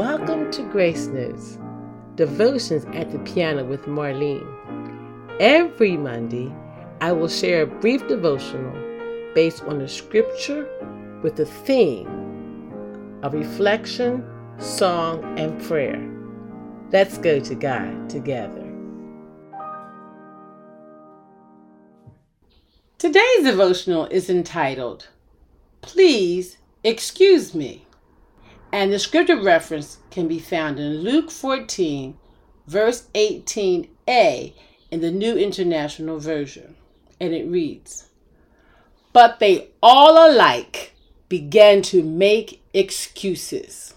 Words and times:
Welcome 0.00 0.50
to 0.52 0.62
Grace 0.62 1.08
Notes, 1.08 1.58
devotions 2.14 2.86
at 2.94 3.12
the 3.12 3.18
piano 3.18 3.66
with 3.66 3.84
Marlene. 3.84 4.48
Every 5.38 5.98
Monday, 5.98 6.50
I 7.02 7.12
will 7.12 7.28
share 7.28 7.64
a 7.64 7.66
brief 7.66 8.08
devotional 8.08 8.72
based 9.34 9.62
on 9.64 9.82
a 9.82 9.86
scripture 9.86 10.66
with 11.22 11.38
a 11.38 11.44
theme 11.44 12.08
of 13.22 13.34
reflection, 13.34 14.24
song, 14.56 15.38
and 15.38 15.62
prayer. 15.64 16.00
Let's 16.90 17.18
go 17.18 17.38
to 17.38 17.54
God 17.54 18.08
together. 18.08 18.72
Today's 22.96 23.44
devotional 23.44 24.06
is 24.06 24.30
entitled, 24.30 25.08
Please 25.82 26.56
Excuse 26.82 27.54
Me. 27.54 27.84
And 28.72 28.92
the 28.92 28.98
scripture 28.98 29.40
reference 29.40 29.98
can 30.10 30.28
be 30.28 30.38
found 30.38 30.78
in 30.78 30.98
Luke 30.98 31.30
14, 31.30 32.16
verse 32.66 33.08
18a 33.14 34.54
in 34.90 35.00
the 35.00 35.10
New 35.10 35.36
International 35.36 36.18
Version. 36.18 36.76
And 37.20 37.34
it 37.34 37.48
reads 37.48 38.08
But 39.12 39.40
they 39.40 39.70
all 39.82 40.30
alike 40.30 40.94
began 41.28 41.82
to 41.82 42.02
make 42.02 42.62
excuses. 42.72 43.94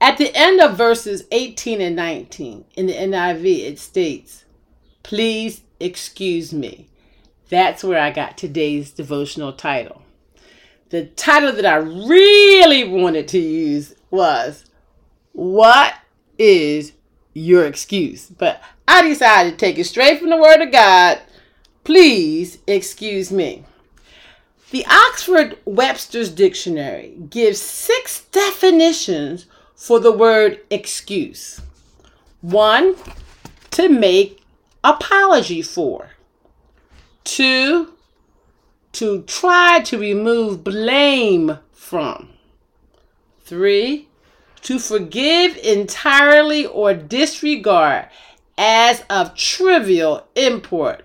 At 0.00 0.18
the 0.18 0.34
end 0.34 0.60
of 0.60 0.76
verses 0.76 1.24
18 1.30 1.80
and 1.80 1.96
19 1.96 2.64
in 2.76 2.86
the 2.86 2.92
NIV, 2.92 3.44
it 3.60 3.78
states, 3.78 4.44
Please 5.04 5.62
excuse 5.78 6.52
me. 6.52 6.88
That's 7.48 7.84
where 7.84 8.00
I 8.00 8.10
got 8.10 8.36
today's 8.36 8.90
devotional 8.90 9.52
title 9.52 10.03
the 10.90 11.06
title 11.06 11.52
that 11.52 11.66
I 11.66 11.76
really 11.76 12.84
wanted 12.84 13.28
to 13.28 13.38
use 13.38 13.94
was 14.10 14.64
What 15.32 15.94
is 16.38 16.92
Your 17.32 17.66
Excuse? 17.66 18.26
But 18.26 18.62
I 18.86 19.02
decided 19.02 19.52
to 19.52 19.56
take 19.56 19.78
it 19.78 19.84
straight 19.84 20.20
from 20.20 20.30
the 20.30 20.36
Word 20.36 20.60
of 20.60 20.72
God. 20.72 21.20
Please 21.84 22.58
excuse 22.66 23.30
me. 23.30 23.64
The 24.70 24.86
Oxford 24.86 25.58
Webster's 25.64 26.30
Dictionary 26.30 27.14
gives 27.30 27.60
six 27.60 28.22
definitions 28.32 29.46
for 29.76 30.00
the 30.00 30.10
word 30.10 30.60
excuse. 30.70 31.60
One, 32.40 32.96
to 33.72 33.88
make 33.88 34.42
apology 34.82 35.62
for. 35.62 36.10
Two, 37.22 37.93
to 38.94 39.22
try 39.22 39.80
to 39.80 39.98
remove 39.98 40.64
blame 40.64 41.58
from. 41.72 42.30
Three, 43.42 44.08
to 44.62 44.78
forgive 44.78 45.56
entirely 45.58 46.64
or 46.64 46.94
disregard 46.94 48.08
as 48.56 49.04
of 49.10 49.34
trivial 49.34 50.26
import, 50.34 51.04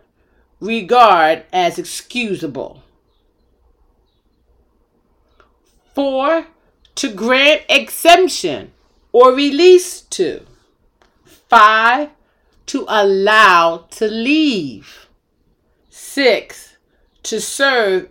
regard 0.60 1.44
as 1.52 1.78
excusable. 1.78 2.84
Four, 5.94 6.48
to 6.96 7.12
grant 7.12 7.64
exemption 7.70 8.72
or 9.12 9.34
release 9.34 10.02
to. 10.02 10.46
Five, 11.26 12.10
to 12.68 12.86
allow 12.88 13.88
to 13.92 14.08
leave. 14.08 15.08
Six, 15.90 16.69
to 17.30 17.40
serve 17.40 18.10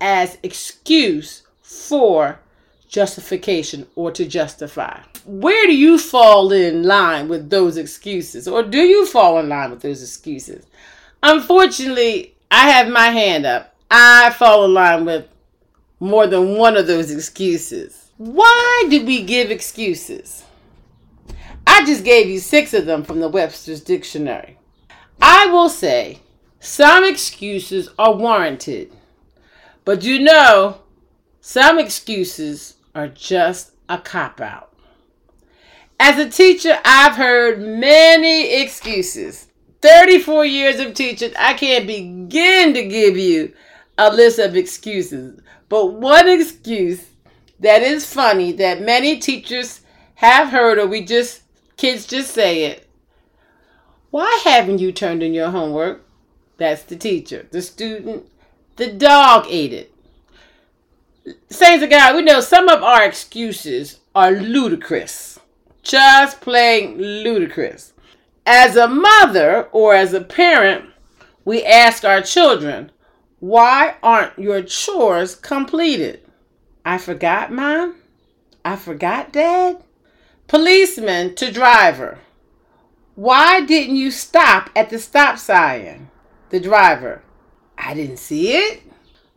as 0.00 0.36
excuse 0.42 1.42
for 1.62 2.40
justification 2.88 3.86
or 3.94 4.10
to 4.10 4.26
justify. 4.26 5.00
Where 5.24 5.66
do 5.66 5.76
you 5.76 5.96
fall 5.96 6.50
in 6.50 6.82
line 6.82 7.28
with 7.28 7.50
those 7.50 7.76
excuses? 7.76 8.48
Or 8.48 8.64
do 8.64 8.78
you 8.78 9.06
fall 9.06 9.38
in 9.38 9.48
line 9.48 9.70
with 9.70 9.82
those 9.82 10.02
excuses? 10.02 10.66
Unfortunately, 11.22 12.34
I 12.50 12.70
have 12.70 12.88
my 12.88 13.10
hand 13.10 13.46
up. 13.46 13.76
I 13.92 14.30
fall 14.30 14.64
in 14.64 14.74
line 14.74 15.04
with 15.04 15.28
more 16.00 16.26
than 16.26 16.56
one 16.56 16.76
of 16.76 16.88
those 16.88 17.12
excuses. 17.12 18.10
Why 18.16 18.86
do 18.90 19.04
we 19.04 19.22
give 19.22 19.52
excuses? 19.52 20.44
I 21.64 21.84
just 21.84 22.04
gave 22.04 22.28
you 22.28 22.40
six 22.40 22.74
of 22.74 22.86
them 22.86 23.04
from 23.04 23.20
the 23.20 23.28
Webster's 23.28 23.82
Dictionary. 23.82 24.58
I 25.22 25.46
will 25.46 25.68
say 25.68 26.20
some 26.60 27.04
excuses 27.04 27.88
are 27.98 28.14
warranted, 28.14 28.92
but 29.84 30.02
you 30.02 30.18
know, 30.18 30.80
some 31.40 31.78
excuses 31.78 32.74
are 32.94 33.08
just 33.08 33.72
a 33.88 33.98
cop 33.98 34.40
out. 34.40 34.74
As 36.00 36.18
a 36.18 36.30
teacher, 36.30 36.78
I've 36.84 37.16
heard 37.16 37.60
many 37.60 38.60
excuses. 38.60 39.48
34 39.82 40.44
years 40.44 40.80
of 40.80 40.94
teaching, 40.94 41.32
I 41.38 41.54
can't 41.54 41.86
begin 41.86 42.74
to 42.74 42.84
give 42.86 43.16
you 43.16 43.54
a 43.96 44.12
list 44.12 44.38
of 44.38 44.56
excuses. 44.56 45.40
But 45.68 45.94
one 45.94 46.28
excuse 46.28 47.04
that 47.60 47.82
is 47.82 48.12
funny 48.12 48.52
that 48.52 48.82
many 48.82 49.18
teachers 49.18 49.80
have 50.16 50.48
heard, 50.48 50.78
or 50.78 50.86
we 50.86 51.04
just, 51.04 51.42
kids 51.76 52.06
just 52.06 52.32
say 52.32 52.64
it. 52.64 52.88
Why 54.10 54.40
haven't 54.44 54.78
you 54.78 54.90
turned 54.90 55.22
in 55.22 55.34
your 55.34 55.50
homework? 55.50 56.04
That's 56.58 56.82
the 56.82 56.96
teacher. 56.96 57.46
The 57.50 57.62
student, 57.62 58.26
the 58.76 58.92
dog 58.92 59.46
ate 59.48 59.72
it. 59.72 59.94
Saints 61.48 61.82
of 61.82 61.90
God, 61.90 62.16
we 62.16 62.22
know 62.22 62.40
some 62.40 62.68
of 62.68 62.82
our 62.82 63.04
excuses 63.04 64.00
are 64.14 64.32
ludicrous. 64.32 65.38
Just 65.82 66.40
plain 66.40 66.98
ludicrous. 66.98 67.92
As 68.44 68.76
a 68.76 68.88
mother 68.88 69.68
or 69.72 69.94
as 69.94 70.12
a 70.12 70.20
parent, 70.20 70.86
we 71.44 71.64
ask 71.64 72.04
our 72.04 72.20
children, 72.20 72.90
why 73.40 73.94
aren't 74.02 74.38
your 74.38 74.62
chores 74.62 75.34
completed? 75.34 76.22
I 76.84 76.98
forgot, 76.98 77.52
Mom. 77.52 77.96
I 78.64 78.76
forgot, 78.76 79.32
Dad. 79.32 79.82
Policeman 80.48 81.34
to 81.36 81.52
driver. 81.52 82.18
Why 83.14 83.60
didn't 83.60 83.96
you 83.96 84.10
stop 84.10 84.70
at 84.74 84.90
the 84.90 84.98
stop 84.98 85.38
sign? 85.38 86.08
The 86.50 86.60
driver. 86.60 87.22
I 87.76 87.94
didn't 87.94 88.18
see 88.18 88.52
it. 88.52 88.82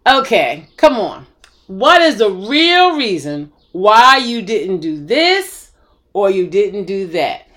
Okay, 0.08 0.68
come 0.78 0.96
on. 0.96 1.28
What 1.68 2.02
is 2.02 2.18
the 2.18 2.32
real 2.32 2.98
reason 2.98 3.52
why 3.72 4.18
you 4.18 4.42
didn't 4.42 4.80
do 4.80 5.06
this 5.06 5.72
or 6.14 6.30
you 6.30 6.48
didn't 6.48 6.86
do 6.86 7.08
that? 7.08 7.48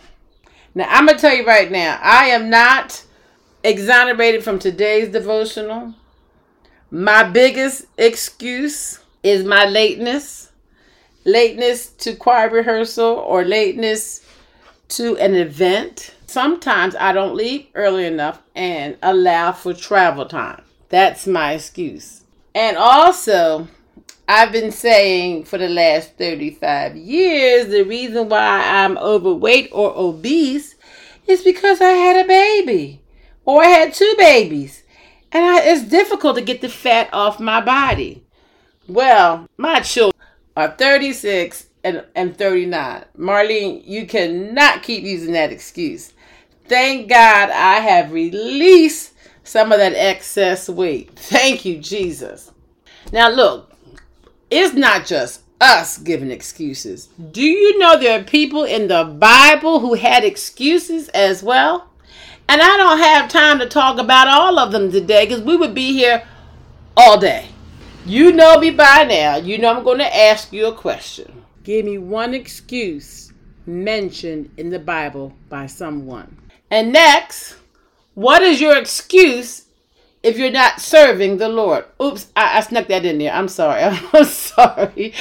Now, 0.75 0.87
I'm 0.89 1.07
going 1.07 1.17
to 1.17 1.21
tell 1.21 1.35
you 1.35 1.47
right 1.47 1.71
now, 1.71 1.99
I 2.03 2.27
am 2.27 2.51
not 2.51 3.05
exonerated 3.63 4.45
from 4.45 4.59
today's 4.59 5.09
devotional. 5.09 5.95
My 6.91 7.25
biggest 7.25 7.87
excuse 7.97 9.01
is 9.23 9.45
my 9.45 9.65
lateness. 9.65 10.53
Lateness 11.25 11.89
to 11.89 12.15
choir 12.15 12.51
rehearsal 12.51 13.07
or 13.07 13.45
lateness 13.45 14.21
to 14.89 15.17
an 15.17 15.35
event. 15.35 16.14
Sometimes 16.35 16.97
I 16.97 17.13
don't 17.13 17.37
leave 17.37 17.69
early 17.77 18.07
enough 18.07 18.43
and 18.57 18.97
allow 19.05 19.53
for 19.53 19.73
travel 19.73 20.27
time. 20.27 20.65
That's 20.89 21.29
my 21.29 21.53
excuse. 21.53 22.25
And 22.57 22.77
also, 22.77 23.69
I've 24.27 24.51
been 24.51 24.73
saying 24.73 25.45
for 25.45 25.59
the 25.59 25.69
last 25.69 26.19
35 26.19 26.97
years 26.97 27.69
the 27.69 27.85
reason 27.85 28.29
why 28.29 28.65
I'm 28.67 28.99
overweight 28.99 29.69
or 29.71 29.97
obese 29.97 30.75
is 31.29 31.45
because 31.45 31.81
I 31.81 31.91
had 31.91 32.25
a 32.25 32.27
baby 32.27 33.01
or 33.45 33.63
I 33.63 33.69
had 33.69 33.95
two 33.95 34.17
babies. 34.19 34.83
And 35.31 35.45
I, 35.45 35.61
it's 35.63 35.85
difficult 35.85 36.35
to 36.35 36.43
get 36.43 36.63
the 36.63 36.69
fat 36.69 37.11
off 37.13 37.39
my 37.39 37.61
body. 37.61 38.25
Well, 38.89 39.49
my 39.57 39.83
children 39.83 40.21
are 40.57 40.73
36 40.73 41.69
and, 41.85 42.05
and 42.17 42.37
39. 42.37 43.05
Marlene, 43.17 43.87
you 43.87 44.05
cannot 44.05 44.83
keep 44.83 45.05
using 45.05 45.35
that 45.35 45.53
excuse. 45.53 46.11
Thank 46.67 47.09
God 47.09 47.51
I 47.51 47.81
have 47.81 48.13
released 48.13 49.13
some 49.43 49.71
of 49.71 49.79
that 49.79 49.95
excess 49.95 50.69
weight. 50.69 51.11
Thank 51.17 51.65
you, 51.65 51.79
Jesus. 51.79 52.51
Now, 53.13 53.29
look, 53.29 53.73
it's 54.51 54.75
not 54.75 55.05
just 55.05 55.43
us 55.61 55.99
giving 55.99 56.31
excuses. 56.31 57.09
Do 57.33 57.43
you 57.43 57.79
know 57.79 57.99
there 57.99 58.21
are 58.21 58.25
people 58.25 58.65
in 58.65 58.89
the 58.89 59.05
Bible 59.05 59.81
who 59.81 59.95
had 59.95 60.25
excuses 60.25 61.09
as 61.11 61.43
well? 61.43 61.91
And 62.49 62.61
I 62.61 62.77
don't 62.77 62.99
have 62.99 63.31
time 63.31 63.59
to 63.59 63.69
talk 63.69 63.99
about 63.99 64.29
all 64.29 64.59
of 64.59 64.73
them 64.73 64.91
today 64.91 65.27
because 65.27 65.43
we 65.43 65.57
would 65.57 65.75
be 65.75 65.93
here 65.93 66.27
all 66.97 67.19
day. 67.19 67.49
You 68.07 68.33
know 68.33 68.59
me 68.59 68.71
by 68.71 69.05
now. 69.09 69.37
You 69.37 69.59
know 69.59 69.75
I'm 69.75 69.85
going 69.85 69.99
to 69.99 70.17
ask 70.17 70.53
you 70.53 70.67
a 70.67 70.75
question. 70.75 71.45
Give 71.63 71.85
me 71.85 71.97
one 71.97 72.35
excuse 72.35 73.33
mentioned 73.67 74.51
in 74.59 74.69
the 74.69 74.79
Bible 74.79 75.33
by 75.49 75.67
someone. 75.67 76.37
And 76.75 76.93
next, 76.93 77.55
what 78.15 78.43
is 78.43 78.61
your 78.61 78.77
excuse 78.77 79.67
if 80.25 80.37
you're 80.37 80.51
not 80.51 80.81
serving 80.81 81.37
the 81.37 81.49
Lord. 81.49 81.85
Oops, 82.03 82.27
I, 82.35 82.59
I 82.59 82.61
snuck 82.63 82.89
that 82.89 83.05
in 83.05 83.19
there. 83.19 83.33
I'm 83.33 83.47
sorry. 83.47 83.81
I'm 84.13 84.25
sorry. 84.25 85.15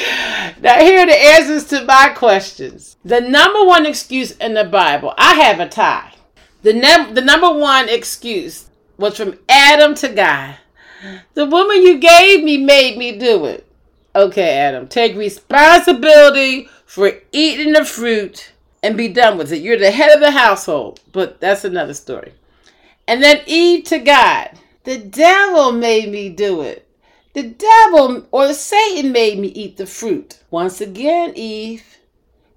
Now, 0.61 0.79
here 0.79 1.01
are 1.01 1.05
the 1.05 1.23
answers 1.23 1.65
to 1.65 1.85
my 1.85 2.11
questions. 2.15 2.97
The 3.05 3.21
number 3.21 3.65
one 3.65 3.85
excuse 3.85 4.31
in 4.37 4.55
the 4.55 4.63
Bible 4.63 5.13
I 5.15 5.35
have 5.35 5.59
a 5.59 5.69
tie. 5.69 6.15
The, 6.63 6.73
num- 6.73 7.13
the 7.13 7.21
number 7.21 7.53
one 7.53 7.87
excuse 7.87 8.67
was 8.97 9.15
from 9.15 9.37
Adam 9.47 9.93
to 9.95 10.09
God. 10.09 10.57
The 11.35 11.45
woman 11.45 11.83
you 11.83 11.99
gave 11.99 12.43
me 12.43 12.57
made 12.57 12.97
me 12.97 13.19
do 13.19 13.45
it. 13.45 13.67
Okay, 14.15 14.57
Adam, 14.57 14.87
take 14.87 15.15
responsibility 15.15 16.67
for 16.87 17.11
eating 17.31 17.73
the 17.73 17.85
fruit 17.85 18.52
and 18.83 18.97
be 18.97 19.07
done 19.07 19.37
with 19.37 19.51
it. 19.51 19.61
You're 19.61 19.79
the 19.79 19.89
head 19.89 20.11
of 20.13 20.19
the 20.19 20.31
household, 20.31 20.99
but 21.13 21.39
that's 21.39 21.63
another 21.63 21.93
story. 21.93 22.33
And 23.07 23.23
then 23.23 23.41
Eve 23.47 23.85
to 23.85 23.99
God. 23.99 24.51
The 24.83 24.97
devil 24.97 25.71
made 25.71 26.11
me 26.11 26.27
do 26.29 26.61
it. 26.61 26.85
The 27.33 27.43
devil 27.43 28.27
or 28.31 28.53
Satan 28.53 29.13
made 29.13 29.39
me 29.39 29.47
eat 29.47 29.77
the 29.77 29.85
fruit. 29.85 30.39
Once 30.51 30.81
again, 30.81 31.31
Eve, 31.35 31.97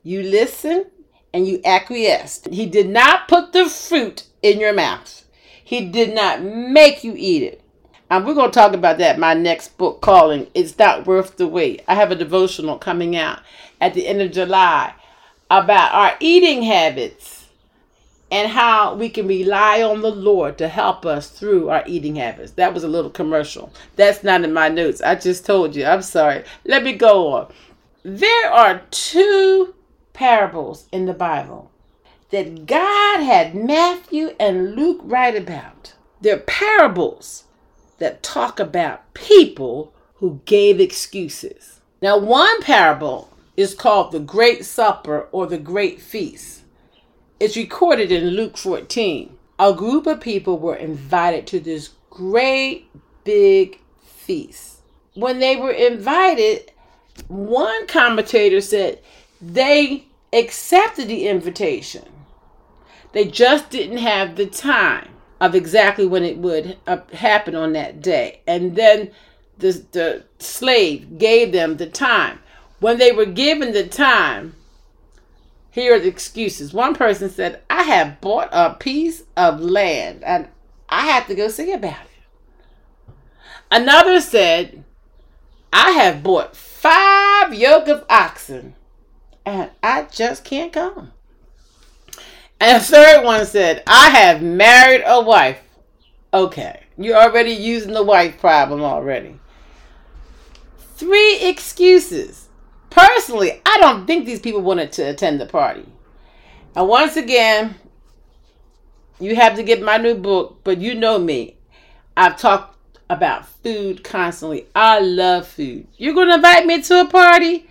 you 0.02 0.22
listened 0.22 0.86
and 1.32 1.46
you 1.46 1.60
acquiesced. 1.64 2.48
He 2.48 2.66
did 2.66 2.88
not 2.88 3.28
put 3.28 3.52
the 3.52 3.68
fruit 3.68 4.24
in 4.42 4.58
your 4.58 4.72
mouth. 4.72 5.24
He 5.62 5.88
did 5.88 6.14
not 6.14 6.42
make 6.42 7.04
you 7.04 7.14
eat 7.16 7.44
it. 7.44 7.62
And 8.10 8.26
we're 8.26 8.34
going 8.34 8.50
to 8.50 8.54
talk 8.54 8.72
about 8.72 8.98
that 8.98 9.18
my 9.18 9.34
next 9.34 9.78
book 9.78 10.00
calling 10.00 10.48
It's 10.54 10.78
Not 10.78 11.06
Worth 11.06 11.36
the 11.36 11.48
Wait. 11.48 11.82
I 11.88 11.94
have 11.94 12.10
a 12.10 12.16
devotional 12.16 12.78
coming 12.78 13.16
out 13.16 13.40
at 13.80 13.94
the 13.94 14.06
end 14.06 14.20
of 14.20 14.32
July 14.32 14.94
about 15.50 15.94
our 15.94 16.16
eating 16.20 16.62
habits 16.62 17.46
and 18.30 18.50
how 18.50 18.94
we 18.94 19.08
can 19.08 19.28
rely 19.28 19.82
on 19.82 20.02
the 20.02 20.10
Lord 20.10 20.58
to 20.58 20.68
help 20.68 21.06
us 21.06 21.30
through 21.30 21.68
our 21.68 21.84
eating 21.86 22.16
habits. 22.16 22.52
That 22.52 22.74
was 22.74 22.82
a 22.82 22.88
little 22.88 23.10
commercial. 23.10 23.72
That's 23.94 24.24
not 24.24 24.42
in 24.42 24.52
my 24.52 24.68
notes. 24.68 25.00
I 25.00 25.14
just 25.14 25.46
told 25.46 25.76
you. 25.76 25.84
I'm 25.84 26.02
sorry. 26.02 26.42
Let 26.64 26.82
me 26.82 26.92
go 26.92 27.28
on. 27.28 27.52
There 28.02 28.50
are 28.52 28.82
two 28.90 29.74
parables 30.12 30.88
in 30.90 31.06
the 31.06 31.14
Bible 31.14 31.70
that 32.30 32.66
God 32.66 33.20
had 33.20 33.54
Matthew 33.54 34.34
and 34.40 34.74
Luke 34.74 35.00
write 35.04 35.36
about. 35.36 35.94
They're 36.20 36.38
parables 36.38 37.44
that 37.98 38.22
talk 38.22 38.58
about 38.58 39.14
people 39.14 39.92
who 40.16 40.40
gave 40.44 40.80
excuses. 40.80 41.80
Now, 42.02 42.18
one 42.18 42.60
parable 42.62 43.30
is 43.56 43.74
called 43.74 44.12
the 44.12 44.20
Great 44.20 44.64
Supper 44.64 45.28
or 45.32 45.46
the 45.46 45.58
Great 45.58 46.00
Feast. 46.00 46.62
It's 47.40 47.56
recorded 47.56 48.12
in 48.12 48.30
Luke 48.30 48.56
14. 48.56 49.36
A 49.58 49.74
group 49.74 50.06
of 50.06 50.20
people 50.20 50.58
were 50.58 50.76
invited 50.76 51.46
to 51.48 51.60
this 51.60 51.90
great 52.10 52.88
big 53.24 53.80
feast. 54.02 54.80
When 55.14 55.38
they 55.38 55.56
were 55.56 55.70
invited, 55.70 56.72
one 57.28 57.86
commentator 57.86 58.60
said 58.60 59.00
they 59.40 60.06
accepted 60.32 61.08
the 61.08 61.28
invitation. 61.28 62.04
They 63.12 63.26
just 63.26 63.70
didn't 63.70 63.98
have 63.98 64.36
the 64.36 64.46
time 64.46 65.08
of 65.40 65.54
exactly 65.54 66.06
when 66.06 66.24
it 66.24 66.38
would 66.38 66.76
happen 67.12 67.54
on 67.54 67.72
that 67.72 68.00
day. 68.02 68.40
And 68.46 68.76
then 68.76 69.10
the, 69.58 69.84
the 69.92 70.24
slave 70.38 71.18
gave 71.18 71.52
them 71.52 71.76
the 71.76 71.86
time. 71.86 72.40
When 72.78 72.98
they 72.98 73.12
were 73.12 73.26
given 73.26 73.72
the 73.72 73.86
time, 73.86 74.54
here 75.70 75.94
are 75.94 75.98
the 75.98 76.08
excuses. 76.08 76.72
One 76.72 76.94
person 76.94 77.28
said, 77.30 77.62
I 77.68 77.82
have 77.82 78.20
bought 78.20 78.48
a 78.52 78.74
piece 78.74 79.22
of 79.36 79.60
land 79.60 80.24
and 80.24 80.48
I 80.88 81.06
have 81.06 81.26
to 81.28 81.34
go 81.34 81.48
see 81.48 81.72
about 81.72 82.04
it. 82.04 83.14
Another 83.70 84.20
said, 84.20 84.84
I 85.72 85.90
have 85.90 86.22
bought 86.22 86.56
five 86.56 87.52
yoke 87.52 87.88
of 87.88 88.04
oxen 88.08 88.74
and 89.44 89.70
I 89.82 90.04
just 90.04 90.44
can't 90.44 90.72
come. 90.72 91.12
And 92.58 92.78
a 92.78 92.80
third 92.80 93.24
one 93.24 93.44
said, 93.44 93.82
I 93.86 94.10
have 94.10 94.42
married 94.42 95.02
a 95.04 95.20
wife. 95.20 95.60
Okay, 96.32 96.84
you're 96.96 97.16
already 97.16 97.52
using 97.52 97.92
the 97.92 98.02
wife 98.02 98.40
problem 98.40 98.82
already. 98.82 99.38
Three 100.94 101.40
excuses. 101.40 102.45
Personally, 102.96 103.60
I 103.66 103.76
don't 103.78 104.06
think 104.06 104.24
these 104.24 104.40
people 104.40 104.62
wanted 104.62 104.90
to 104.92 105.02
attend 105.02 105.38
the 105.38 105.44
party. 105.44 105.84
And 106.74 106.88
once 106.88 107.18
again, 107.18 107.74
you 109.20 109.36
have 109.36 109.54
to 109.56 109.62
get 109.62 109.82
my 109.82 109.98
new 109.98 110.14
book, 110.14 110.60
but 110.64 110.78
you 110.78 110.94
know 110.94 111.18
me. 111.18 111.58
I've 112.16 112.38
talked 112.38 112.74
about 113.10 113.46
food 113.46 114.02
constantly. 114.02 114.66
I 114.74 115.00
love 115.00 115.46
food. 115.46 115.86
You're 115.98 116.14
going 116.14 116.28
to 116.28 116.36
invite 116.36 116.64
me 116.64 116.80
to 116.84 117.02
a 117.02 117.06
party? 117.06 117.68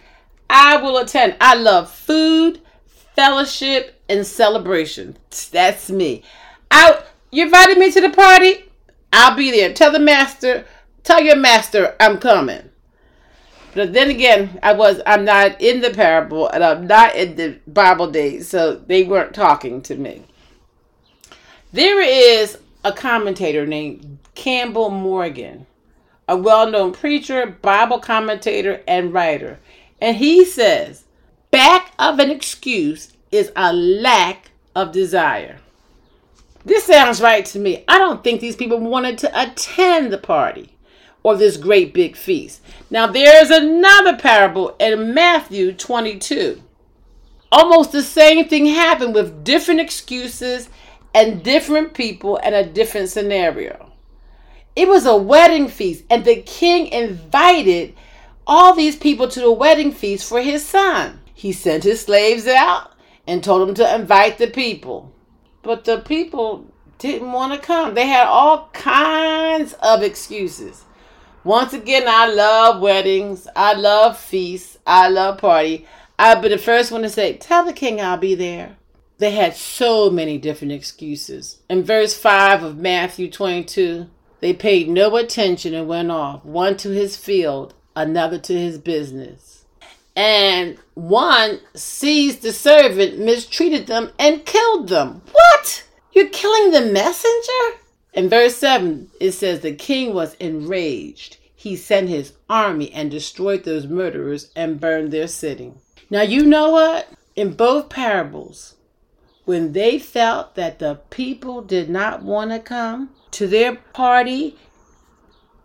I 0.47 0.77
will 0.77 0.97
attend. 0.99 1.37
I 1.41 1.55
love 1.55 1.89
food, 1.89 2.61
fellowship, 2.85 3.99
and 4.07 4.27
celebration. 4.27 5.17
That's 5.51 5.89
me. 5.89 6.21
Out. 6.69 7.03
You 7.31 7.45
invited 7.45 7.79
me 7.79 7.91
to 7.91 8.01
the 8.01 8.11
party. 8.11 8.65
I'll 9.11 9.35
be 9.35 9.49
there. 9.49 9.73
Tell 9.73 9.91
the 9.91 9.99
master. 9.99 10.65
Tell 11.03 11.23
your 11.23 11.35
master 11.35 11.95
I'm 11.99 12.19
coming. 12.19 12.69
But 13.75 13.91
then 13.91 14.09
again, 14.09 14.57
I 14.63 14.71
was 14.71 15.01
I'm 15.05 15.25
not 15.25 15.61
in 15.61 15.81
the 15.81 15.91
parable 15.91 16.47
and 16.47 16.63
I'm 16.63 16.87
not 16.87 17.13
in 17.15 17.35
the 17.35 17.59
Bible 17.67 18.09
days, 18.09 18.47
so 18.47 18.75
they 18.75 19.03
weren't 19.03 19.35
talking 19.35 19.81
to 19.83 19.95
me. 19.95 20.23
There 21.73 22.01
is 22.01 22.57
a 22.85 22.93
commentator 22.93 23.65
named 23.67 24.19
Campbell 24.33 24.89
Morgan, 24.89 25.65
a 26.25 26.37
well-known 26.37 26.93
preacher, 26.93 27.45
Bible 27.47 27.99
commentator, 27.99 28.81
and 28.87 29.13
writer. 29.13 29.59
And 29.99 30.15
he 30.15 30.45
says, 30.45 31.03
back 31.51 31.91
of 31.99 32.19
an 32.19 32.31
excuse 32.31 33.11
is 33.29 33.51
a 33.57 33.73
lack 33.73 34.51
of 34.73 34.93
desire. 34.93 35.57
This 36.63 36.85
sounds 36.85 37.19
right 37.19 37.45
to 37.47 37.59
me. 37.59 37.83
I 37.89 37.97
don't 37.97 38.23
think 38.23 38.39
these 38.39 38.55
people 38.55 38.79
wanted 38.79 39.17
to 39.19 39.41
attend 39.41 40.13
the 40.13 40.17
party 40.17 40.74
or 41.25 41.35
this 41.35 41.57
great 41.57 41.91
big 41.91 42.15
feast. 42.15 42.61
Now, 42.91 43.07
there's 43.07 43.49
another 43.49 44.15
parable 44.15 44.75
in 44.79 45.15
Matthew 45.15 45.73
22. 45.73 46.61
Almost 47.51 47.91
the 47.91 48.03
same 48.03 48.47
thing 48.47 48.67
happened 48.67 49.15
with 49.15 49.43
different 49.43 49.79
excuses 49.79 50.69
and 51.15 51.43
different 51.43 51.95
people 51.95 52.39
and 52.43 52.53
a 52.53 52.63
different 52.63 53.09
scenario. 53.09 53.91
It 54.75 54.87
was 54.87 55.07
a 55.07 55.17
wedding 55.17 55.67
feast, 55.67 56.03
and 56.11 56.23
the 56.23 56.43
king 56.43 56.85
invited 56.89 57.95
all 58.45 58.75
these 58.75 58.95
people 58.95 59.27
to 59.29 59.39
the 59.39 59.51
wedding 59.51 59.93
feast 59.93 60.29
for 60.29 60.41
his 60.41 60.63
son. 60.63 61.21
He 61.33 61.51
sent 61.53 61.85
his 61.85 62.01
slaves 62.01 62.45
out 62.45 62.91
and 63.25 63.43
told 63.43 63.67
them 63.67 63.73
to 63.77 63.95
invite 63.95 64.37
the 64.37 64.45
people. 64.45 65.11
But 65.63 65.85
the 65.85 66.01
people 66.01 66.71
didn't 66.99 67.31
want 67.31 67.51
to 67.53 67.59
come. 67.59 67.95
They 67.95 68.05
had 68.05 68.27
all 68.27 68.69
kinds 68.73 69.73
of 69.81 70.03
excuses. 70.03 70.85
Once 71.45 71.71
again, 71.71 72.03
I 72.05 72.27
love 72.27 72.81
weddings. 72.81 73.47
I 73.55 73.73
love 73.73 74.19
feasts. 74.19 74.77
I 74.85 75.07
love 75.07 75.37
party. 75.37 75.87
I've 76.19 76.41
been 76.41 76.51
the 76.51 76.57
first 76.57 76.91
one 76.91 77.03
to 77.03 77.09
say, 77.09 77.37
tell 77.37 77.63
the 77.63 77.71
king 77.71 78.01
I'll 78.01 78.17
be 78.17 78.35
there. 78.35 78.75
They 79.17 79.31
had 79.31 79.55
so 79.55 80.09
many 80.09 80.37
different 80.37 80.73
excuses. 80.73 81.59
In 81.69 81.83
verse 81.83 82.13
5 82.17 82.63
of 82.63 82.77
Matthew 82.77 83.31
22, 83.31 84.09
they 84.41 84.53
paid 84.53 84.89
no 84.89 85.15
attention 85.15 85.73
and 85.73 85.87
went 85.87 86.11
off, 86.11 86.43
one 86.43 86.75
to 86.77 86.89
his 86.89 87.15
field, 87.15 87.73
another 87.95 88.37
to 88.39 88.53
his 88.53 88.77
business 88.77 89.55
and 90.15 90.77
one 90.93 91.59
seized 91.75 92.41
the 92.41 92.53
servant, 92.53 93.19
mistreated 93.19 93.87
them, 93.87 94.11
and 94.17 94.45
killed 94.45 94.87
them. 94.87 95.21
What? 95.31 95.83
You're 96.13 96.29
killing 96.29 96.71
the 96.71 96.91
messenger? 96.91 97.79
In 98.15 98.29
verse 98.29 98.55
7, 98.55 99.11
it 99.19 99.33
says, 99.33 99.59
The 99.59 99.75
king 99.75 100.13
was 100.13 100.35
enraged. 100.35 101.37
He 101.53 101.75
sent 101.75 102.07
his 102.07 102.33
army 102.49 102.91
and 102.93 103.11
destroyed 103.11 103.65
those 103.65 103.87
murderers 103.87 104.51
and 104.55 104.79
burned 104.79 105.11
their 105.11 105.27
city. 105.27 105.73
Now, 106.09 106.21
you 106.21 106.45
know 106.45 106.71
what? 106.71 107.09
In 107.35 107.53
both 107.53 107.89
parables, 107.89 108.75
when 109.43 109.73
they 109.73 109.99
felt 109.99 110.55
that 110.55 110.79
the 110.79 111.01
people 111.09 111.61
did 111.61 111.89
not 111.89 112.23
want 112.23 112.51
to 112.51 112.59
come 112.59 113.09
to 113.31 113.47
their 113.47 113.75
party 113.75 114.57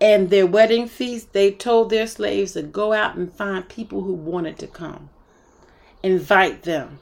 and 0.01 0.31
their 0.31 0.47
wedding 0.47 0.89
feast, 0.89 1.33
they 1.33 1.53
told 1.53 1.91
their 1.91 2.07
slaves 2.09 2.53
to 2.53 2.63
go 2.63 2.93
out 2.93 3.15
and 3.15 3.33
find 3.33 3.69
people 3.69 4.03
who 4.03 4.15
wanted 4.15 4.59
to 4.59 4.67
come. 4.67 5.11
Invite 6.03 6.63
them. 6.63 6.99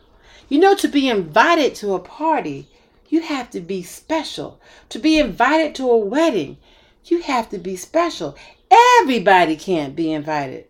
You 0.50 0.58
know, 0.58 0.74
to 0.74 0.88
be 0.88 1.08
invited 1.08 1.74
to 1.76 1.94
a 1.94 2.00
party, 2.00 2.68
you 3.08 3.22
have 3.22 3.50
to 3.50 3.60
be 3.60 3.82
special. 3.82 4.60
To 4.90 4.98
be 4.98 5.18
invited 5.18 5.74
to 5.76 5.90
a 5.90 5.96
wedding, 5.96 6.58
you 7.04 7.22
have 7.22 7.48
to 7.50 7.58
be 7.58 7.76
special. 7.76 8.36
Everybody 9.00 9.56
can't 9.56 9.96
be 9.96 10.12
invited 10.12 10.66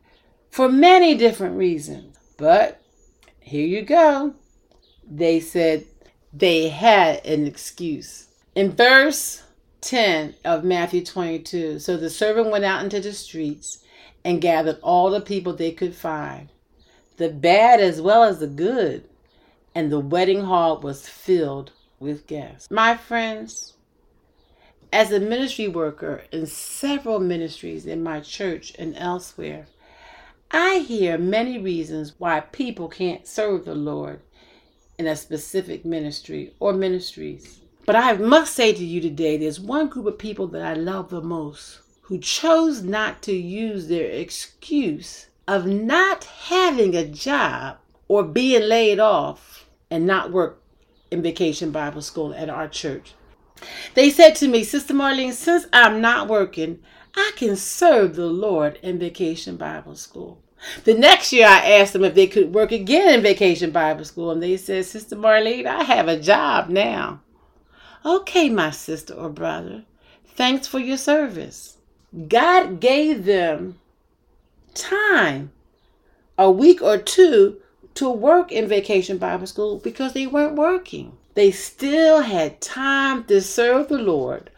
for 0.51 0.69
many 0.69 1.17
different 1.17 1.57
reasons. 1.57 2.17
But 2.37 2.81
here 3.41 3.67
you 3.67 3.83
go. 3.83 4.35
They 5.05 5.41
said 5.41 5.85
they 6.33 6.69
had 6.69 7.25
an 7.27 7.47
excuse. 7.47 8.29
In 8.55 8.73
verse 8.73 9.43
10 9.81 10.35
of 10.45 10.65
Matthew 10.65 11.05
22. 11.05 11.79
So 11.79 11.97
the 11.97 12.11
servant 12.11 12.51
went 12.51 12.65
out 12.65 12.83
into 12.83 13.01
the 13.01 13.13
streets 13.13 13.85
and 14.25 14.41
gathered 14.41 14.79
all 14.83 15.11
the 15.11 15.21
people 15.21 15.53
they 15.53 15.73
could 15.73 15.95
find, 15.95 16.51
the 17.17 17.29
bad 17.29 17.81
as 17.81 18.01
well 18.01 18.25
as 18.25 18.41
the 18.41 18.47
good, 18.47 19.09
and 19.75 19.91
the 19.91 20.01
wedding 20.01 20.43
hall 20.43 20.81
was 20.81 21.09
filled 21.09 21.73
with 22.01 22.27
guests. 22.27 22.71
My 22.71 22.97
friends, 22.97 23.75
as 24.93 25.13
a 25.13 25.21
ministry 25.21 25.69
worker 25.69 26.23
in 26.33 26.47
several 26.47 27.21
ministries 27.21 27.87
in 27.87 28.03
my 28.03 28.21
church 28.21 28.73
and 28.79 28.97
elsewhere, 28.97 29.67
I 30.51 30.79
hear 30.79 31.19
many 31.19 31.59
reasons 31.59 32.15
why 32.19 32.41
people 32.41 32.89
can't 32.89 33.27
serve 33.27 33.65
the 33.65 33.75
Lord 33.75 34.21
in 34.99 35.07
a 35.07 35.17
specific 35.17 35.85
ministry 35.85 36.55
or 36.59 36.73
ministries. 36.73 37.61
But 37.85 37.97
I 37.97 38.15
must 38.15 38.55
say 38.55 38.73
to 38.73 38.85
you 38.85 39.01
today 39.01 39.37
there's 39.37 39.61
one 39.61 39.89
group 39.89 40.07
of 40.07 40.19
people 40.19 40.47
that 40.49 40.63
I 40.63 40.75
love 40.75 41.11
the 41.11 41.21
most 41.21 41.81
who 42.03 42.19
chose 42.19 42.83
not 42.83 43.23
to 43.23 43.35
use 43.35 43.89
their 43.89 44.11
excuse 44.11 45.27
of 45.47 45.67
not 45.67 46.25
having 46.25 46.95
a 46.95 47.07
job 47.07 47.77
or 48.09 48.23
being 48.25 48.63
laid 48.63 48.99
off 48.99 49.67
and 49.91 50.07
not 50.07 50.33
work 50.33 50.63
in 51.11 51.23
vacation 51.23 51.71
Bible 51.71 52.03
school 52.03 52.35
at 52.35 52.51
our 52.51 52.69
church. 52.69 53.15
They 53.95 54.11
said 54.11 54.37
to 54.37 54.49
me, 54.49 54.63
Sister 54.65 54.95
Marlene, 54.95 55.33
since 55.33 55.67
I'm 55.73 56.01
not 56.01 56.29
working, 56.29 56.81
I 57.17 57.33
can 57.37 57.57
serve 57.57 58.15
the 58.15 58.27
Lord 58.27 58.79
in 58.83 58.99
Vacation 58.99 59.57
Bible 59.57 59.97
School. 59.97 60.41
The 60.85 60.95
next 60.95 61.33
year, 61.33 61.47
I 61.47 61.73
asked 61.73 61.93
them 61.93 62.05
if 62.05 62.15
they 62.15 62.27
could 62.27 62.55
work 62.55 62.73
again 62.73 63.15
in 63.15 63.23
Vacation 63.23 63.71
Bible 63.71 64.05
School, 64.05 64.31
and 64.31 64.43
they 64.43 64.57
said, 64.57 64.85
Sister 64.85 65.17
Marlene, 65.17 65.67
I 65.67 65.85
have 65.85 66.09
a 66.09 66.21
job 66.21 66.69
now. 66.69 67.23
Okay, 68.05 68.49
my 68.49 68.71
sister 68.71 69.15
or 69.15 69.29
brother, 69.29 69.85
thanks 70.25 70.67
for 70.69 70.79
your 70.79 70.97
service. 70.97 71.79
God 72.29 72.81
gave 72.81 73.25
them 73.25 73.81
time, 74.75 75.53
a 76.37 76.51
week 76.51 76.81
or 76.81 76.99
two, 76.99 77.61
to 77.99 78.09
work 78.09 78.53
in 78.53 78.69
Vacation 78.69 79.19
Bible 79.19 79.49
School 79.49 79.79
because 79.79 80.13
they 80.13 80.25
weren't 80.25 80.55
working. 80.55 81.19
They 81.35 81.51
still 81.51 82.21
had 82.21 82.61
time 82.61 83.25
to 83.25 83.41
serve 83.41 83.89
the 83.89 83.99
Lord, 83.99 84.51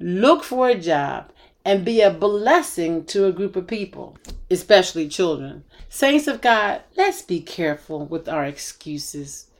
look 0.00 0.42
for 0.42 0.70
a 0.70 0.74
job, 0.74 1.30
and 1.62 1.84
be 1.84 2.00
a 2.00 2.10
blessing 2.10 3.04
to 3.06 3.26
a 3.26 3.32
group 3.32 3.54
of 3.54 3.66
people, 3.66 4.16
especially 4.50 5.08
children. 5.08 5.64
Saints 5.90 6.26
of 6.26 6.40
God, 6.40 6.80
let's 6.96 7.20
be 7.20 7.42
careful 7.42 8.06
with 8.06 8.30
our 8.30 8.46
excuses 8.46 9.50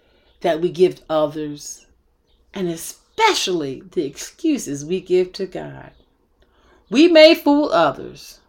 that 0.40 0.62
we 0.62 0.71
give 0.71 1.02
others, 1.11 1.87
and 2.55 2.69
especially 2.69 3.83
the 3.93 4.07
excuses 4.07 4.83
we 4.83 5.02
give 5.02 5.35
to 5.35 5.45
God. 5.45 5.90
We 6.88 7.07
may 7.07 7.35
fool 7.35 7.71
others, 7.71 8.40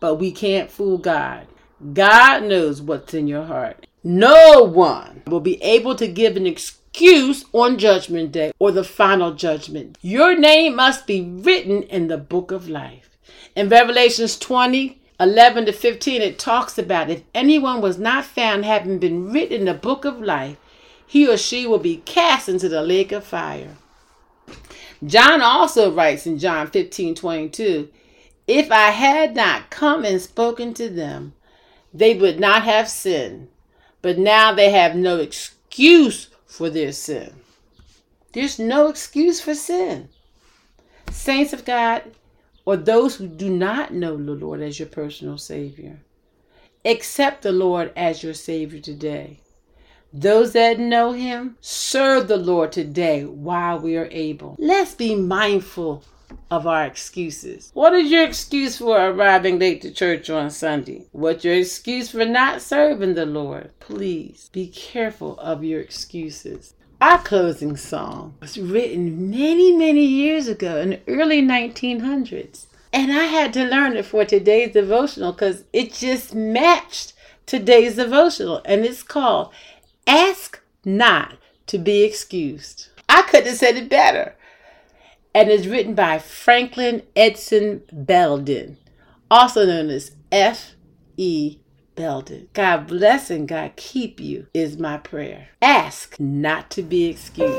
but 0.00 0.16
we 0.16 0.32
can't 0.32 0.68
fool 0.70 0.98
God. 0.98 1.46
God 1.92 2.42
knows 2.42 2.82
what's 2.82 3.14
in 3.14 3.28
your 3.28 3.44
heart. 3.44 3.86
No 4.08 4.62
one 4.62 5.22
will 5.26 5.40
be 5.40 5.60
able 5.60 5.96
to 5.96 6.06
give 6.06 6.36
an 6.36 6.46
excuse 6.46 7.44
on 7.52 7.76
Judgment 7.76 8.30
Day 8.30 8.52
or 8.60 8.70
the 8.70 8.84
final 8.84 9.34
judgment. 9.34 9.98
Your 10.00 10.38
name 10.38 10.76
must 10.76 11.08
be 11.08 11.22
written 11.22 11.82
in 11.82 12.06
the 12.06 12.16
book 12.16 12.52
of 12.52 12.68
life. 12.68 13.18
In 13.56 13.68
Revelations 13.68 14.38
20, 14.38 15.02
11 15.18 15.66
to 15.66 15.72
15, 15.72 16.22
it 16.22 16.38
talks 16.38 16.78
about 16.78 17.10
if 17.10 17.24
anyone 17.34 17.80
was 17.80 17.98
not 17.98 18.24
found 18.24 18.64
having 18.64 19.00
been 19.00 19.32
written 19.32 19.58
in 19.58 19.64
the 19.64 19.74
book 19.74 20.04
of 20.04 20.20
life, 20.20 20.56
he 21.04 21.28
or 21.28 21.36
she 21.36 21.66
will 21.66 21.80
be 21.80 21.96
cast 21.96 22.48
into 22.48 22.68
the 22.68 22.82
lake 22.82 23.10
of 23.10 23.24
fire. 23.24 23.76
John 25.04 25.42
also 25.42 25.92
writes 25.92 26.28
in 26.28 26.38
John 26.38 26.68
15 26.68 27.16
22, 27.16 27.88
If 28.46 28.70
I 28.70 28.90
had 28.90 29.34
not 29.34 29.70
come 29.70 30.04
and 30.04 30.20
spoken 30.20 30.74
to 30.74 30.88
them, 30.88 31.34
they 31.92 32.14
would 32.14 32.38
not 32.38 32.62
have 32.62 32.88
sinned. 32.88 33.48
But 34.02 34.18
now 34.18 34.52
they 34.52 34.70
have 34.70 34.94
no 34.94 35.18
excuse 35.18 36.28
for 36.46 36.70
their 36.70 36.92
sin. 36.92 37.34
There's 38.32 38.58
no 38.58 38.88
excuse 38.88 39.40
for 39.40 39.54
sin. 39.54 40.08
Saints 41.10 41.52
of 41.52 41.64
God, 41.64 42.02
or 42.64 42.76
those 42.76 43.16
who 43.16 43.26
do 43.26 43.48
not 43.48 43.94
know 43.94 44.16
the 44.16 44.32
Lord 44.32 44.60
as 44.60 44.78
your 44.78 44.88
personal 44.88 45.38
Savior, 45.38 46.00
accept 46.84 47.42
the 47.42 47.52
Lord 47.52 47.92
as 47.96 48.22
your 48.22 48.34
Savior 48.34 48.80
today. 48.80 49.40
Those 50.12 50.52
that 50.52 50.78
know 50.78 51.12
Him, 51.12 51.56
serve 51.60 52.28
the 52.28 52.36
Lord 52.36 52.72
today 52.72 53.24
while 53.24 53.78
we 53.78 53.96
are 53.96 54.08
able. 54.10 54.56
Let's 54.58 54.94
be 54.94 55.14
mindful 55.14 56.04
of 56.50 56.66
our 56.66 56.84
excuses. 56.84 57.70
What 57.74 57.92
is 57.92 58.10
your 58.10 58.24
excuse 58.24 58.78
for 58.78 58.98
arriving 58.98 59.58
late 59.58 59.82
to 59.82 59.90
church 59.90 60.30
on 60.30 60.50
Sunday? 60.50 61.06
What's 61.12 61.44
your 61.44 61.54
excuse 61.54 62.10
for 62.10 62.24
not 62.24 62.62
serving 62.62 63.14
the 63.14 63.26
Lord? 63.26 63.70
Please 63.80 64.48
be 64.52 64.68
careful 64.68 65.38
of 65.38 65.64
your 65.64 65.80
excuses. 65.80 66.74
Our 67.00 67.18
closing 67.18 67.76
song 67.76 68.36
was 68.40 68.58
written 68.58 69.30
many, 69.30 69.72
many 69.72 70.04
years 70.04 70.48
ago 70.48 70.78
in 70.78 70.90
the 70.90 71.00
early 71.08 71.42
1900s. 71.42 72.66
And 72.92 73.12
I 73.12 73.24
had 73.24 73.52
to 73.54 73.64
learn 73.64 73.96
it 73.96 74.06
for 74.06 74.24
today's 74.24 74.72
devotional 74.72 75.32
because 75.32 75.64
it 75.72 75.92
just 75.92 76.34
matched 76.34 77.12
today's 77.44 77.96
devotional. 77.96 78.62
And 78.64 78.84
it's 78.84 79.02
called 79.02 79.52
Ask 80.06 80.60
Not 80.84 81.34
to 81.66 81.78
Be 81.78 82.04
Excused. 82.04 82.88
I 83.08 83.22
couldn't 83.22 83.48
have 83.48 83.58
said 83.58 83.76
it 83.76 83.90
better 83.90 84.36
and 85.36 85.50
is 85.50 85.68
written 85.68 85.94
by 85.94 86.18
Franklin 86.18 87.02
Edson 87.14 87.82
Belden, 87.92 88.78
also 89.30 89.66
known 89.66 89.90
as 89.90 90.12
F. 90.32 90.76
E. 91.18 91.58
Belden. 91.94 92.48
God 92.54 92.86
bless 92.86 93.28
and 93.28 93.46
God 93.46 93.72
keep 93.76 94.18
you 94.18 94.46
is 94.54 94.78
my 94.78 94.96
prayer. 94.96 95.48
Ask 95.60 96.18
not 96.18 96.70
to 96.70 96.82
be 96.82 97.04
excused. 97.08 97.52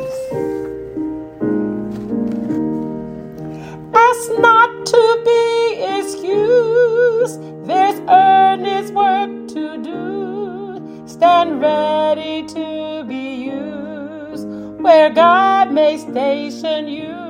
Ask 3.94 4.32
not 4.40 4.86
to 4.88 5.22
be 5.24 6.00
excused. 6.00 7.40
There's 7.68 8.00
earnest 8.10 8.92
work 8.96 9.48
to 9.50 9.84
do. 9.84 11.08
Stand 11.08 11.62
ready 11.62 12.44
to 12.48 13.04
be 13.08 13.36
used 13.36 14.48
where 14.82 15.12
God 15.12 15.72
may 15.72 16.00
station 16.00 16.88
you. 16.88 17.27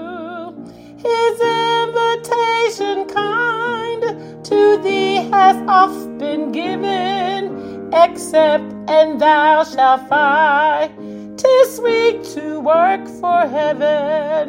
Has 5.48 5.63
oft 5.70 6.18
been 6.18 6.51
given. 6.51 7.94
Accept 7.94 8.70
and 8.89 9.22
thou 9.22 9.63
shalt 9.63 10.10
find. 10.10 10.92
Tis 11.39 11.75
sweet 11.77 12.22
to 12.36 12.60
work 12.60 13.08
for 13.22 13.39
heaven. 13.48 14.44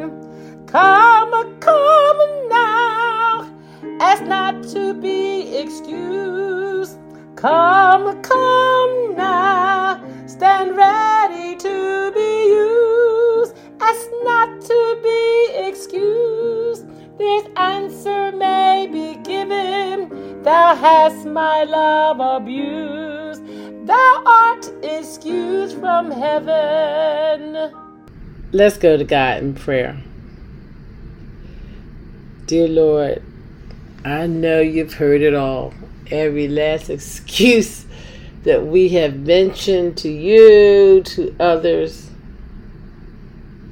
Come, 0.67 1.31
come 1.61 2.21
now, 2.49 3.49
ask 4.01 4.23
not 4.25 4.61
to 4.73 4.93
be 4.93 5.55
excused. 5.55 6.97
Come, 7.37 8.21
come 8.21 9.15
now, 9.15 10.03
stand 10.27 10.75
ready 10.75 11.55
to 11.55 12.11
be 12.13 12.31
used. 12.65 13.55
Ask 13.79 14.05
not 14.23 14.49
to 14.69 14.79
be 15.01 15.67
excused. 15.67 16.83
This 17.17 17.47
answer 17.55 18.33
may 18.33 18.89
be 18.91 19.15
given. 19.23 19.98
Thou 20.49 20.73
hast 20.73 21.27
my 21.27 21.63
love 21.63 22.19
abused. 22.19 23.45
Thou 23.85 24.23
art 24.25 24.67
excused 24.81 25.77
from 25.77 26.09
heaven. 26.09 27.71
Let's 28.51 28.75
go 28.79 28.97
to 28.97 29.03
God 29.03 29.43
in 29.43 29.53
prayer. 29.53 30.01
Dear 32.47 32.67
Lord, 32.67 33.21
I 34.03 34.25
know 34.25 34.59
you've 34.59 34.95
heard 34.95 35.21
it 35.21 35.35
all. 35.35 35.71
Every 36.09 36.47
last 36.47 36.89
excuse 36.89 37.85
that 38.41 38.65
we 38.65 38.89
have 38.89 39.17
mentioned 39.17 39.97
to 39.97 40.09
you, 40.09 41.03
to 41.03 41.35
others. 41.39 42.09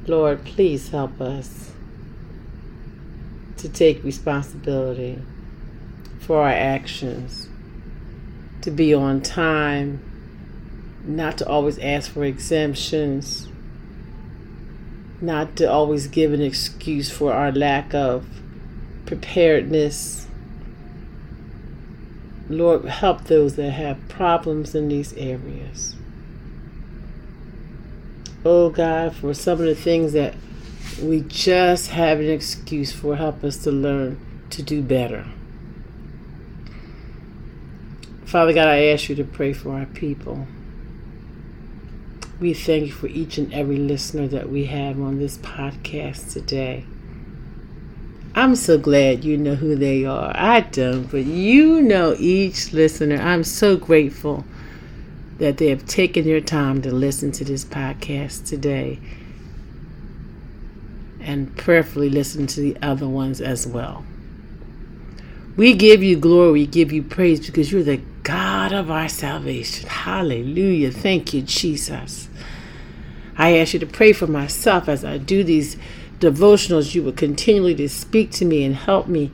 Lord, 0.06 0.46
please 0.46 0.90
help 0.90 1.20
us 1.20 1.72
to 3.58 3.68
take 3.68 4.04
responsibility 4.04 5.20
for 6.28 6.42
our 6.42 6.50
actions, 6.50 7.48
to 8.62 8.70
be 8.70 8.94
on 8.94 9.22
time, 9.22 10.02
not 11.06 11.38
to 11.38 11.48
always 11.48 11.80
ask 11.80 12.12
for 12.12 12.26
exemptions, 12.26 13.48
not 15.22 15.56
to 15.56 15.66
always 15.72 16.08
give 16.08 16.34
an 16.34 16.42
excuse 16.42 17.10
for 17.10 17.34
our 17.34 17.50
lack 17.54 17.94
of 17.94 18.26
preparedness. 19.06 20.28
Lord, 22.50 22.84
help 22.84 23.24
those 23.24 23.56
that 23.56 23.72
have 23.72 24.10
problems 24.10 24.76
in 24.76 24.90
these 24.90 25.14
areas. 25.14 25.96
Oh 28.44 28.70
God, 28.70 29.16
for 29.16 29.34
some 29.34 29.60
of 29.62 29.66
the 29.66 29.76
things 29.76 30.12
that 30.12 30.36
We 31.02 31.22
just 31.22 31.92
have 31.92 32.20
an 32.20 32.30
excuse 32.30 32.92
for 32.92 33.16
help 33.16 33.44
us 33.44 33.58
to 33.58 33.72
learn 33.72 34.20
to 34.50 34.64
do 34.64 34.82
better. 34.82 35.28
Father 38.28 38.52
God, 38.52 38.68
I 38.68 38.88
ask 38.88 39.08
you 39.08 39.16
to 39.16 39.24
pray 39.24 39.54
for 39.54 39.72
our 39.72 39.86
people. 39.86 40.48
We 42.42 42.54
thank 42.54 42.88
you 42.88 42.92
for 42.92 43.08
each 43.08 43.38
and 43.38 43.54
every 43.54 43.78
listener 43.78 44.28
that 44.28 44.50
we 44.50 44.66
have 44.66 45.00
on 45.00 45.18
this 45.18 45.38
podcast 45.38 46.34
today. 46.34 46.84
I'm 48.36 48.58
so 48.58 48.78
glad 48.78 49.24
you 49.24 49.38
know 49.38 49.56
who 49.56 49.78
they 49.78 50.04
are. 50.04 50.34
I 50.36 50.60
don't, 50.60 51.10
but 51.10 51.24
you 51.24 51.82
know 51.82 52.18
each 52.20 52.74
listener. 52.74 53.16
I'm 53.16 53.46
so 53.46 53.78
grateful 53.78 54.44
that 55.38 55.56
they 55.56 55.70
have 55.70 55.86
taken 55.86 56.26
their 56.26 56.42
time 56.42 56.82
to 56.82 56.92
listen 56.92 57.32
to 57.32 57.46
this 57.46 57.64
podcast 57.64 58.46
today 58.46 59.00
and 61.22 61.56
prayerfully 61.56 62.10
listen 62.10 62.46
to 62.48 62.60
the 62.60 62.78
other 62.82 63.08
ones 63.08 63.40
as 63.40 63.66
well. 63.66 64.04
We 65.56 65.74
give 65.74 66.04
you 66.04 66.18
glory, 66.18 66.52
we 66.52 66.68
give 66.68 66.92
you 66.92 67.04
praise 67.04 67.44
because 67.44 67.72
you're 67.72 67.84
the 67.84 68.02
God 68.28 68.74
of 68.74 68.92
our 68.92 69.08
salvation. 69.08 69.88
Hallelujah. 69.88 70.92
Thank 70.92 71.34
you, 71.34 71.42
Jesus. 71.44 72.28
I 73.38 73.58
ask 73.58 73.74
you 73.74 73.80
to 73.80 73.88
pray 73.88 74.12
for 74.12 74.28
myself 74.28 74.90
as 74.90 75.06
I 75.06 75.18
do 75.18 75.46
these 75.46 75.78
devotionals. 76.20 76.94
You 76.94 77.04
will 77.04 77.14
continually 77.14 77.74
to 77.76 77.88
speak 77.88 78.32
to 78.32 78.44
me 78.44 78.66
and 78.66 78.76
help 78.76 79.08
me 79.08 79.32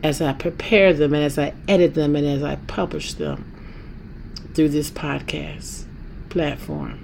as 0.00 0.22
I 0.22 0.32
prepare 0.32 0.92
them 0.92 1.12
and 1.12 1.24
as 1.24 1.40
I 1.40 1.54
edit 1.66 1.94
them 1.94 2.14
and 2.14 2.24
as 2.24 2.44
I 2.44 2.54
publish 2.68 3.14
them 3.14 3.52
through 4.54 4.68
this 4.68 4.92
podcast 4.92 5.84
platform. 6.28 7.00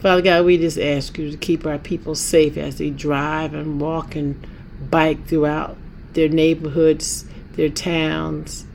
Father 0.00 0.20
God, 0.20 0.44
we 0.44 0.58
just 0.58 0.78
ask 0.78 1.16
you 1.16 1.30
to 1.30 1.38
keep 1.38 1.64
our 1.64 1.78
people 1.78 2.14
safe 2.14 2.58
as 2.58 2.76
they 2.76 2.90
drive 2.90 3.54
and 3.54 3.80
walk 3.80 4.14
and 4.14 4.46
bike 4.90 5.26
throughout 5.28 5.78
their 6.12 6.28
neighborhoods, 6.28 7.24
their 7.52 7.70
towns. 7.70 8.66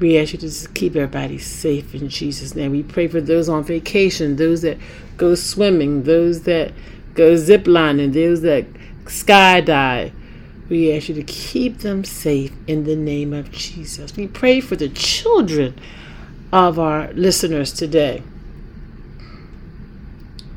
We 0.00 0.18
ask 0.18 0.32
you 0.32 0.38
to 0.38 0.46
just 0.46 0.74
keep 0.74 0.96
everybody 0.96 1.38
safe 1.38 1.94
in 1.94 2.08
Jesus' 2.08 2.54
name. 2.54 2.72
We 2.72 2.82
pray 2.82 3.06
for 3.06 3.20
those 3.20 3.50
on 3.50 3.64
vacation, 3.64 4.36
those 4.36 4.62
that 4.62 4.78
go 5.18 5.34
swimming, 5.34 6.04
those 6.04 6.42
that 6.44 6.72
go 7.14 7.34
ziplining, 7.34 8.14
those 8.14 8.40
that 8.40 8.64
skydive. 9.04 10.12
We 10.70 10.96
ask 10.96 11.08
you 11.10 11.14
to 11.16 11.22
keep 11.24 11.78
them 11.78 12.04
safe 12.04 12.52
in 12.66 12.84
the 12.84 12.96
name 12.96 13.34
of 13.34 13.52
Jesus. 13.52 14.16
We 14.16 14.26
pray 14.26 14.60
for 14.60 14.76
the 14.76 14.88
children 14.88 15.78
of 16.52 16.78
our 16.78 17.12
listeners 17.12 17.72
today. 17.72 18.22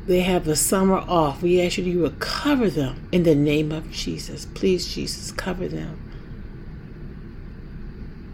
They 0.06 0.20
have 0.20 0.44
the 0.44 0.56
summer 0.56 0.96
off. 0.98 1.42
We 1.42 1.60
ask 1.60 1.78
you 1.78 1.84
to 1.84 2.02
recover 2.02 2.70
them 2.70 3.08
in 3.10 3.22
the 3.22 3.34
name 3.34 3.72
of 3.72 3.90
Jesus. 3.90 4.46
Please, 4.54 4.94
Jesus, 4.94 5.32
cover 5.32 5.66
them. 5.66 6.00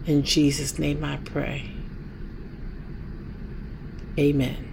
In 0.07 0.23
Jesus' 0.23 0.79
name 0.79 1.03
I 1.03 1.17
pray. 1.17 1.69
Amen. 4.17 4.67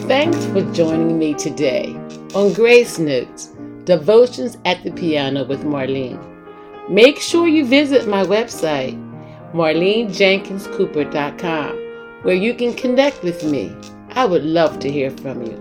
Thanks 0.00 0.44
for 0.46 0.62
joining 0.72 1.18
me 1.18 1.34
today 1.34 1.94
on 2.34 2.52
Grace 2.52 2.98
Notes 2.98 3.52
Devotions 3.84 4.58
at 4.64 4.82
the 4.82 4.90
Piano 4.90 5.44
with 5.44 5.62
Marlene. 5.62 6.18
Make 6.88 7.20
sure 7.20 7.46
you 7.46 7.64
visit 7.64 8.08
my 8.08 8.24
website, 8.24 8.98
marlenejenkinscooper.com, 9.52 11.76
where 12.22 12.34
you 12.34 12.54
can 12.54 12.74
connect 12.74 13.22
with 13.22 13.44
me. 13.44 13.72
I 14.10 14.24
would 14.24 14.42
love 14.42 14.80
to 14.80 14.90
hear 14.90 15.12
from 15.12 15.44
you. 15.44 15.54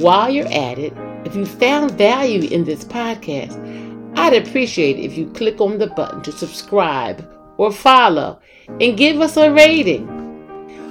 While 0.00 0.30
you're 0.30 0.46
at 0.46 0.78
it, 0.78 0.94
if 1.26 1.36
you 1.36 1.44
found 1.44 1.90
value 1.92 2.48
in 2.48 2.64
this 2.64 2.84
podcast, 2.84 3.52
I'd 4.16 4.34
appreciate 4.34 4.98
if 4.98 5.18
you 5.18 5.26
click 5.30 5.60
on 5.60 5.78
the 5.78 5.88
button 5.88 6.22
to 6.22 6.32
subscribe 6.32 7.28
or 7.56 7.72
follow 7.72 8.40
and 8.80 8.96
give 8.96 9.20
us 9.20 9.36
a 9.36 9.52
rating 9.52 10.06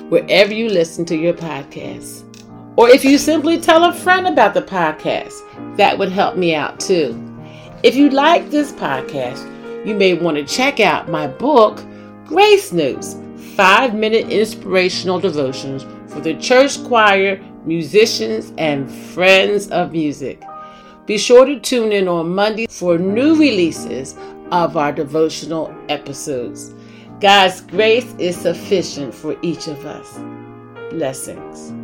wherever 0.10 0.54
you 0.54 0.70
listen 0.70 1.06
to 1.06 1.16
your 1.16 1.34
podcast. 1.34 2.24
Or 2.76 2.90
if 2.90 3.06
you 3.06 3.18
simply 3.18 3.60
tell 3.60 3.86
a 3.86 3.94
friend 3.94 4.28
about 4.28 4.54
the 4.54 4.62
podcast, 4.62 5.34
that 5.78 5.98
would 5.98 6.12
help 6.12 6.36
me 6.36 6.54
out 6.54 6.80
too. 6.80 7.20
If 7.82 7.96
you 7.96 8.10
like 8.10 8.50
this 8.50 8.72
podcast, 8.72 9.50
you 9.86 9.96
may 9.96 10.14
want 10.14 10.38
to 10.38 10.46
check 10.46 10.80
out 10.80 11.10
my 11.10 11.28
book, 11.28 11.84
Grace 12.26 12.72
Notes 12.72 13.18
Five 13.56 13.94
Minute 13.94 14.30
Inspirational 14.30 15.20
Devotions 15.20 15.86
for 16.12 16.20
the 16.20 16.34
Church 16.36 16.84
Choir, 16.84 17.40
Musicians, 17.66 18.54
and 18.58 18.92
Friends 18.92 19.70
of 19.70 19.92
Music. 19.92 20.42
Be 21.06 21.18
sure 21.18 21.46
to 21.46 21.60
tune 21.60 21.92
in 21.92 22.08
on 22.08 22.34
Monday 22.34 22.66
for 22.68 22.98
new 22.98 23.36
releases 23.36 24.16
of 24.52 24.78
our 24.78 24.94
devotional 24.94 25.76
episodes. 25.90 26.74
God's 27.20 27.60
grace 27.60 28.16
is 28.18 28.38
sufficient 28.38 29.14
for 29.14 29.36
each 29.42 29.68
of 29.68 29.86
us. 29.86 30.18
Blessings. 30.92 31.83